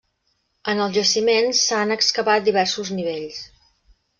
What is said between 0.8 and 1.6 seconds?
el jaciment